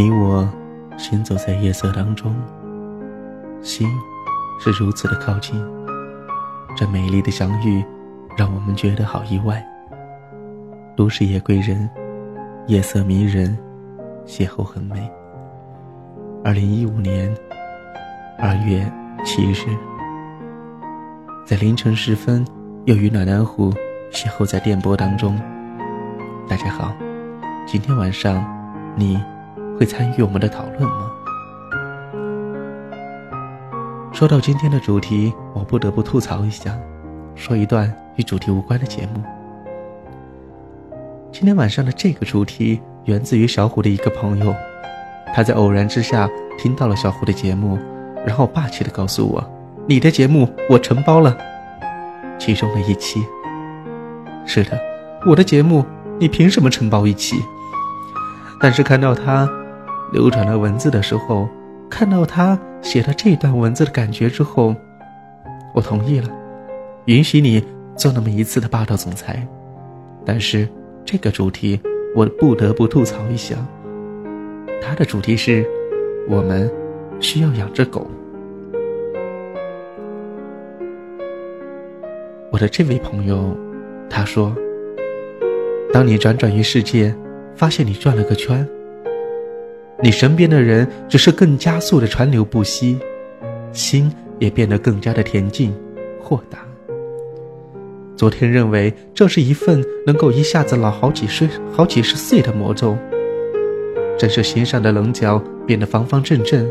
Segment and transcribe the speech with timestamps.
[0.00, 0.48] 你我
[0.96, 2.34] 行走在夜色当中，
[3.60, 3.86] 心
[4.58, 5.62] 是如此的靠近。
[6.74, 7.84] 这美丽的相遇，
[8.34, 9.62] 让我们觉得好意外。
[10.96, 11.86] 都市夜归人，
[12.66, 13.58] 夜色迷人，
[14.24, 15.06] 邂逅很美。
[16.42, 17.30] 二零一五年
[18.38, 18.90] 二月
[19.22, 19.66] 七日，
[21.44, 22.42] 在凌晨时分，
[22.86, 23.70] 又与暖暖虎
[24.10, 25.38] 邂逅在电波当中。
[26.48, 26.90] 大家好，
[27.66, 28.42] 今天晚上
[28.96, 29.22] 你
[29.80, 31.10] 会参与我们的讨论吗？
[34.12, 36.78] 说到今天的主题，我不得不吐槽一下，
[37.34, 39.22] 说一段与主题无关的节目。
[41.32, 44.54] 今天晚上的这个主题源自于小虎的一个朋友，
[45.34, 46.28] 他在偶然之下
[46.58, 47.78] 听到了小虎的节目，
[48.26, 49.42] 然后霸气的告诉我
[49.88, 51.34] ：“你的节目我承包了。”
[52.38, 53.24] 其中的一期。
[54.44, 54.78] 是的，
[55.26, 55.86] 我的节目
[56.18, 57.42] 你凭什么承包一期？
[58.60, 59.48] 但是看到他
[60.12, 61.48] 流转了文字的时候，
[61.88, 64.74] 看到他写的这段文字的感觉之后，
[65.74, 66.28] 我同意了，
[67.06, 67.64] 允许你
[67.96, 69.46] 做那么一次的霸道总裁，
[70.24, 70.68] 但是。
[71.02, 71.80] 这个主题，
[72.14, 73.56] 我不得不吐槽一下。
[74.80, 75.66] 它的主题是：
[76.28, 76.70] 我们
[77.18, 78.06] 需要养只狗。
[82.52, 83.56] 我的这位朋友，
[84.08, 84.54] 他说
[85.90, 87.12] ：“当你辗转于世界，
[87.56, 88.64] 发现你转了个圈，
[90.02, 92.98] 你身边的人只是更加速的川流不息，
[93.72, 95.74] 心也变得更加的恬静
[96.20, 96.58] 豁达。”
[98.16, 102.96] 昨天认为这是一份能够一下子老好几十、好几十岁的魔咒，
[104.18, 106.70] 真是心上的棱角变得方方正正。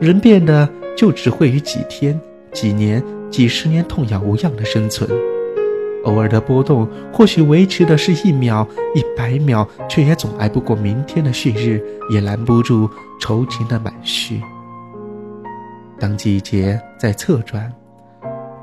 [0.00, 2.20] 人变得就只会于几天、
[2.52, 5.08] 几年、几十年痛痒无恙的生存，
[6.04, 12.88] 偶尔的波动或许维持的是一秒、一百秒，却也总挨不过明天的旭日，也拦不住
[13.20, 14.40] 愁情的满绪。
[15.98, 17.72] 当季节在侧转。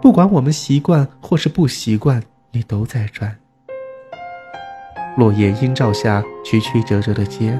[0.01, 3.35] 不管我们习惯或是不习惯，你都在转。
[5.17, 7.59] 落叶映照下，曲曲折折的街，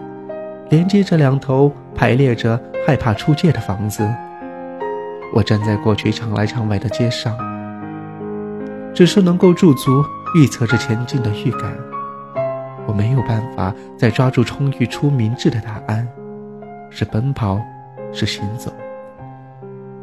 [0.70, 4.08] 连接着两头排列着害怕出界的房子。
[5.34, 7.36] 我站在过去常来常往的街上，
[8.96, 11.76] 只是能够驻足预测着前进的预感。
[12.88, 16.08] 我没有办法再抓住充裕出明智的答案，
[16.90, 17.60] 是奔跑，
[18.14, 18.74] 是行走。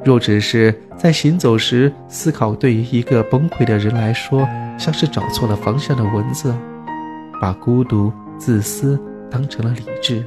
[0.04, 6.54] 若只是在行走时思考，对于一个崩溃的人来说，像是找错了方向的蚊子，
[7.41, 10.22] 把孤独、自私当成了理智，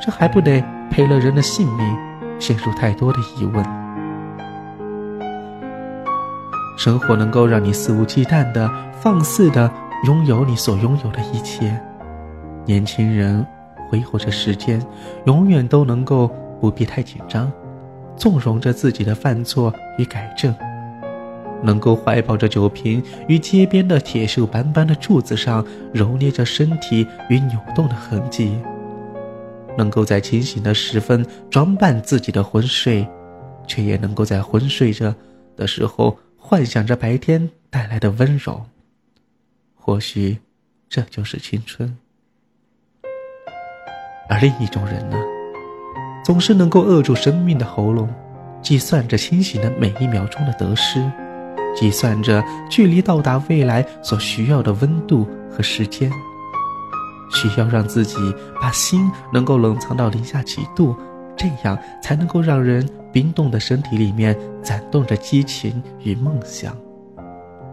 [0.00, 1.96] 这还不得赔了人的性命，
[2.38, 3.79] 陷入太多的疑问。
[6.80, 9.70] 生活能够让你肆无忌惮的、放肆的
[10.06, 11.78] 拥有你所拥有的一切，
[12.64, 13.46] 年轻人
[13.90, 14.82] 挥霍着时间，
[15.26, 17.52] 永远都能够不必太紧张。
[18.16, 20.54] 纵容着自己的犯错与改正，
[21.62, 25.62] 能够怀抱着酒瓶于街边的铁锈斑斑的柱子上
[25.92, 28.58] 揉捏着身体与扭动的痕迹，
[29.76, 33.06] 能够在清醒的时分装扮自己的昏睡，
[33.66, 35.14] 却也能够在昏睡着
[35.56, 36.16] 的时候
[36.50, 38.66] 幻想着白天带来的温柔。
[39.76, 40.36] 或许，
[40.88, 41.96] 这就是青春。
[44.28, 45.16] 而另一种人呢？
[46.24, 48.12] 总是能够扼住生命的喉咙，
[48.60, 51.00] 计算着清醒的每一秒钟的得失，
[51.76, 56.10] 计算着距离到达未来所需要的温度和时间。
[57.30, 58.16] 需要让自己
[58.60, 60.96] 把心能够冷藏到零下几度，
[61.40, 66.76] 这样才能够让人冰冻的身体里面攒动着激情与梦想，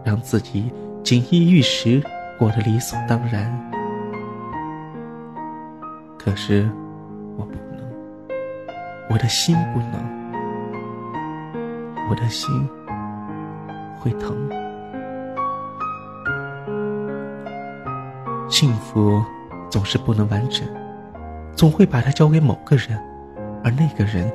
[0.06, 0.72] 让自己
[1.04, 2.02] 锦衣玉食，
[2.40, 3.54] 过得理所当然。
[6.18, 6.70] 可是，
[7.36, 7.86] 我不能。
[9.10, 10.00] 我的心不能，
[12.10, 12.50] 我的心
[14.00, 14.50] 会疼。
[18.48, 19.22] 幸福
[19.70, 20.66] 总是不能完整，
[21.54, 22.98] 总会把它交给某个人，
[23.68, 24.32] 而那个人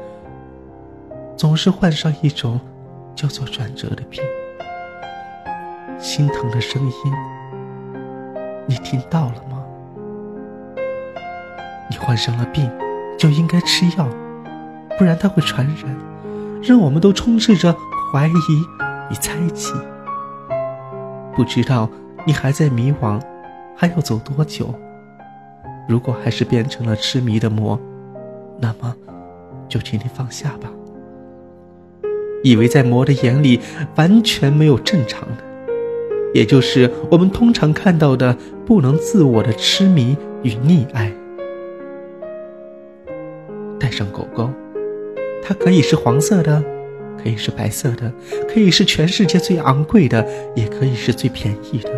[1.39, 2.61] 总是患上一种
[3.15, 4.23] 叫做转折的病。
[5.99, 6.93] 心疼的声音，
[8.67, 9.65] 你听到了吗？
[11.89, 12.71] 你患上了病，
[13.19, 14.07] 就应该吃药。
[14.99, 15.97] 不然它会传染，
[16.63, 17.75] 让我们都充斥着
[18.13, 18.33] 怀疑
[19.11, 19.73] 与猜忌。
[21.35, 21.89] 不知道
[22.27, 23.19] 你还在迷惘，
[23.75, 24.75] 还要走多久？
[25.89, 27.81] 如果还是变成了痴迷的魔，
[28.61, 28.95] 那么
[29.73, 30.71] 就请你放下吧。
[32.43, 33.59] 以为在魔的眼里
[33.95, 35.43] 完全没有正常的，
[36.35, 38.37] 也就是我们通常看到的
[38.67, 41.11] 不能自我的痴迷与溺爱。
[43.81, 44.51] 带上狗狗
[45.43, 46.63] 它可以是黄色的，
[47.23, 48.13] 可以是白色的，
[48.53, 51.91] 可以是全世界最昂贵的，也可以是最便宜的。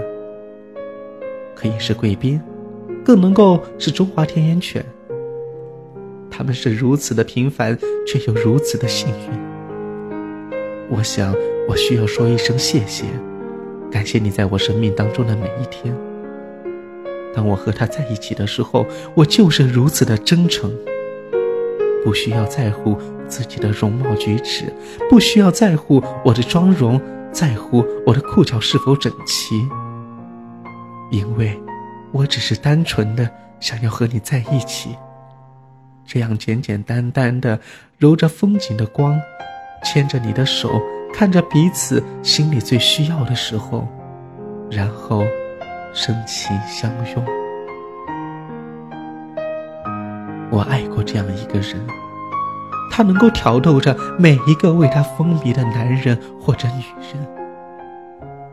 [1.57, 2.41] 可以是贵宾，
[3.05, 4.85] 更能够是中华田园犬。
[6.37, 9.41] 他们是如此的平凡，却又如此的幸运。
[10.91, 11.33] 我想，
[11.69, 13.05] 我需要说一声谢谢，
[13.89, 15.95] 感谢你在我生命当中的每一天。
[17.33, 18.85] 当我和他在一起的时候，
[19.15, 20.73] 我就是如此的真诚。
[22.05, 22.99] 不需要在乎
[23.29, 24.65] 自己的容貌举止，
[25.09, 27.01] 不需要在乎我的妆容，
[27.31, 29.55] 在乎我的裤脚是否整齐。
[31.13, 31.57] 因为，
[32.11, 34.97] 我只是单纯的想要和你在一起。
[36.07, 37.59] 这样简简单单的
[37.99, 39.21] 揉着风景的光，
[39.83, 40.81] 牵着你的手，
[41.13, 43.87] 看着彼此心里最需要的时候，
[44.71, 45.23] 然后
[45.93, 47.25] 深情相拥。
[50.51, 51.85] 我爱过这样一个人，
[52.91, 57.27] 他能够挑逗着每一个为他风靡的男人或者女人，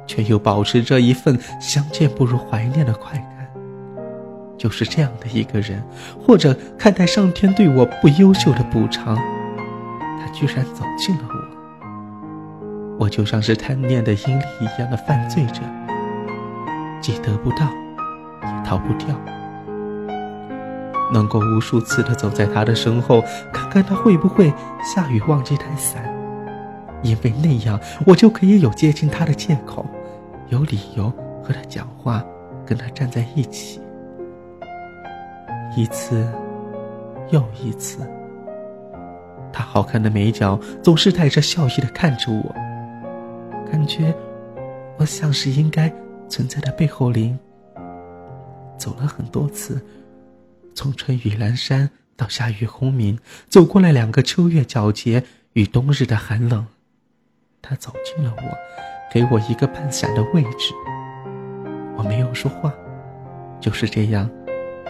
[0.08, 3.24] 却又保持着一份相见不如怀念的快。
[4.62, 5.84] 就是这样的一个人，
[6.24, 9.16] 或者看待上天对我不优秀的补偿，
[10.20, 13.00] 他居然走进了我。
[13.00, 15.62] 我就像是贪念的阴历一样的犯罪者，
[17.02, 17.66] 既得不到，
[18.44, 19.08] 也逃不掉。
[21.12, 24.54] 能够无数次的走在他的身后，看看他会不会
[24.84, 26.04] 下雨忘记带伞，
[27.02, 29.84] 因为那样我就可以有接近他的借口，
[30.50, 31.12] 有理由
[31.44, 32.24] 和他讲话，
[32.64, 33.81] 跟他站在一起。
[35.76, 36.28] 一次
[37.30, 38.00] 又一次，
[39.54, 42.54] 他好看的眉角总是带着笑意的看着我，
[43.72, 44.14] 感觉
[44.98, 45.92] 我像是应该
[46.28, 47.38] 存在的背后灵。
[48.78, 49.82] 走了很多次，
[50.76, 55.24] 从春雨阑珊到夏雨轰鸣，走过了两个秋月皎洁
[55.54, 56.66] 与冬日的寒冷，
[57.62, 58.44] 他走近了我，
[59.14, 60.74] 给我一个半伞的位置。
[61.96, 62.74] 我没有说话，
[63.62, 64.30] 就是这样。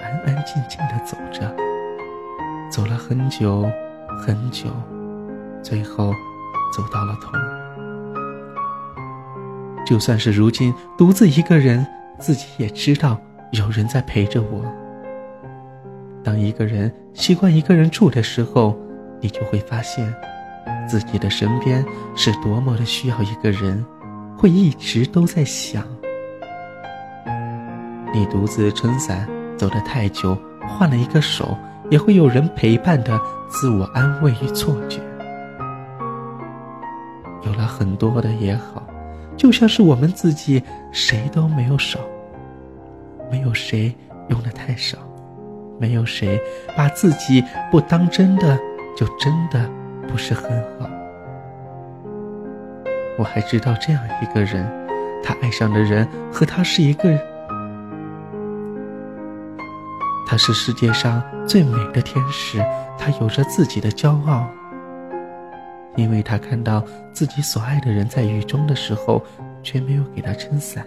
[0.01, 1.55] 安安静静的走着，
[2.69, 3.69] 走了很久，
[4.25, 4.69] 很久，
[5.61, 6.11] 最后
[6.73, 7.31] 走到了头。
[9.85, 11.85] 就算是如今独自一个人，
[12.17, 13.19] 自己也知道
[13.51, 14.63] 有人在陪着我。
[16.23, 18.77] 当一个人习惯一个人住的时候，
[19.19, 20.13] 你就会发现，
[20.87, 21.83] 自己的身边
[22.15, 23.83] 是多么的需要一个人，
[24.37, 25.83] 会一直都在想。
[28.13, 29.27] 你独自撑伞。
[29.61, 30.35] 走得太久，
[30.67, 31.55] 换了一个手，
[31.91, 34.99] 也会有人陪伴的自我安慰与错觉。
[37.43, 38.81] 有了很多的也好，
[39.37, 41.99] 就像是我们自己谁都没有少，
[43.29, 43.93] 没有谁
[44.29, 44.97] 用的太少，
[45.79, 46.41] 没有谁
[46.75, 48.57] 把自己不当真的，
[48.97, 49.69] 就真的
[50.07, 50.89] 不是很好。
[53.19, 54.67] 我还知道这样一个人，
[55.23, 57.30] 他爱上的人和他是一个。
[60.31, 62.57] 她是世界上最美的天使，
[62.97, 64.49] 她有着自己的骄傲，
[65.97, 66.81] 因为她看到
[67.11, 69.21] 自己所爱的人在雨中的时候，
[69.61, 70.85] 却没有给他撑伞；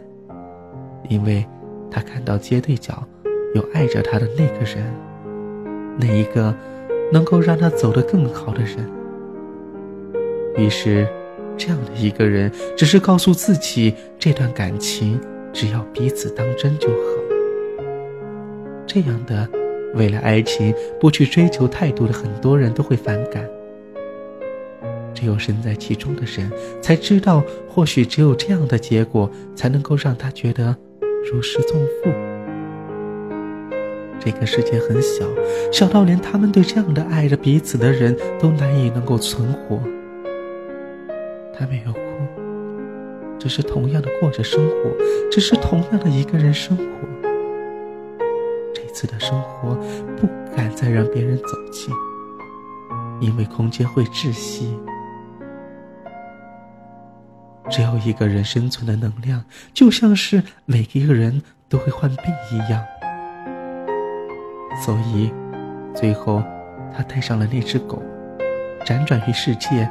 [1.10, 1.46] 因为
[1.90, 3.06] 她看到街对角
[3.54, 4.90] 有爱着她的那个人，
[5.98, 6.56] 那一个
[7.12, 8.90] 能够让她走得更好的人。
[10.56, 11.06] 于是，
[11.58, 15.20] 这样的一个人只是告诉自己，这段感情
[15.52, 17.23] 只要彼此当真就好。
[18.94, 19.48] 这样的，
[19.94, 23.44] 为了爱情不去追求态度的很多人都会反感。
[25.12, 26.48] 只有身在其中的人
[26.80, 30.76] 才知道，或许只有这样的结果才能够让他觉得
[31.28, 32.12] 如释重负。
[34.20, 35.26] 这个世界很小，
[35.72, 39.80] 小到连他们对这样的爱着彼此的人都难以能够存活。
[41.52, 42.00] 他没有哭，
[43.40, 44.96] 只是同样的过着生活，
[45.32, 46.84] 只是同样的一个人生活。
[48.94, 49.74] 次的生活
[50.16, 51.92] 不敢再让别人走近，
[53.20, 54.78] 因为空间会窒息。
[57.70, 62.84] 只有一个人生存的能量，就像是每一个人都会患病一样。
[64.84, 65.32] 所以，
[65.94, 66.42] 最后
[66.94, 68.02] 他带上了那只狗，
[68.84, 69.90] 辗转于世界，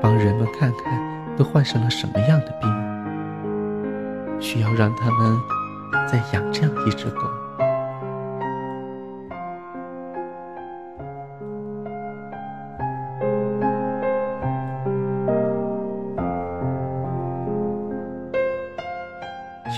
[0.00, 5.40] 帮人们看看都患上了什么样的病，需要让他们
[6.06, 7.22] 再养这样一只狗。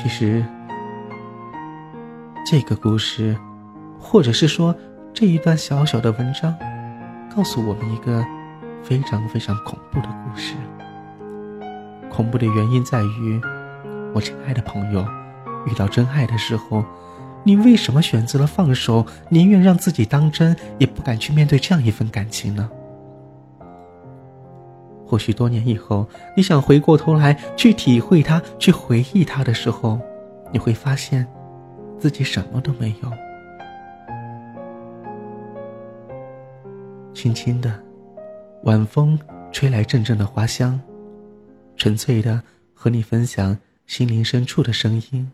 [0.04, 0.44] 其实，
[2.44, 3.34] 这个故事，
[3.98, 4.76] 或者是说
[5.14, 6.54] 这一段小小的文章，
[7.34, 8.22] 告诉我们一个
[8.82, 10.56] 非常非常恐怖的故事。
[12.10, 13.40] 恐怖的原因在于，
[14.14, 15.02] 我亲爱的朋友，
[15.66, 16.84] 遇到真爱的时候，
[17.42, 22.68] 你为什么选择了放手，宁愿让自己当真，也不敢去面对这样一份感情呢？
[25.14, 30.00] 或许多年以后，你想回过头来去体会它，去回忆它的时候，
[30.52, 31.24] 你会发现，
[32.00, 33.12] 自己什么都没有。
[37.14, 37.80] 轻轻的，
[38.64, 39.16] 晚风
[39.52, 40.80] 吹来阵阵的花香，
[41.76, 42.42] 纯粹的
[42.74, 43.56] 和你分享
[43.86, 45.30] 心灵深处的声音。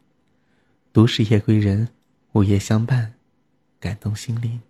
[0.93, 1.89] 都是夜归人，
[2.33, 3.15] 午夜相伴，
[3.81, 4.61] 感动心灵。